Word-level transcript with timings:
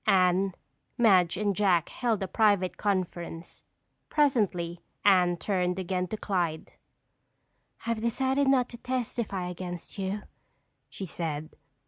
Anne, 0.07 0.55
Madge 0.97 1.37
and 1.37 1.55
Jack 1.55 1.89
held 1.89 2.23
a 2.23 2.27
private 2.27 2.75
conference. 2.75 3.61
Presently, 4.09 4.81
Anne 5.05 5.37
turned 5.37 5.77
again 5.77 6.07
to 6.07 6.17
Clyde. 6.17 6.71
"I've 7.85 8.01
decided 8.01 8.47
not 8.47 8.67
to 8.69 8.77
testify 8.77 9.47
against 9.47 9.99
you," 9.99 10.23
she 10.89 11.05
said. 11.05 11.51